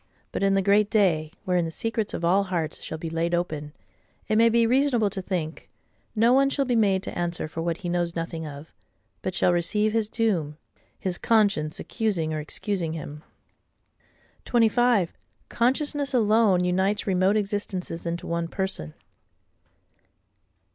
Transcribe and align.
But 0.31 0.41
in 0.41 0.55
the 0.55 0.63
Great 0.63 0.89
Day, 0.89 1.31
wherein 1.45 1.63
the 1.65 1.69
secrets 1.69 2.15
of 2.15 2.25
all 2.25 2.45
hearts 2.45 2.81
shall 2.81 2.97
be 2.97 3.07
laid 3.07 3.35
open, 3.35 3.71
it 4.27 4.35
may 4.35 4.49
be 4.49 4.65
reasonable 4.65 5.11
to 5.11 5.21
think, 5.21 5.69
no 6.15 6.33
one 6.33 6.49
shall 6.49 6.65
be 6.65 6.75
made 6.75 7.03
to 7.03 7.15
answer 7.15 7.47
for 7.47 7.61
what 7.61 7.77
he 7.85 7.87
knows 7.87 8.15
nothing 8.15 8.47
of; 8.47 8.73
but 9.21 9.35
shall 9.35 9.53
receive 9.53 9.93
his 9.93 10.09
doom, 10.09 10.57
his 10.99 11.19
conscience 11.19 11.79
accusing 11.79 12.33
or 12.33 12.39
excusing 12.39 12.93
him. 12.93 13.21
25. 14.45 15.13
Consciousness 15.49 16.15
alone 16.15 16.63
unites 16.63 17.05
remote 17.05 17.37
existences 17.37 18.03
into 18.07 18.25
one 18.25 18.47
Person. 18.47 18.95